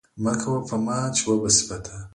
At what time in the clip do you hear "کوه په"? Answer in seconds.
0.41-0.75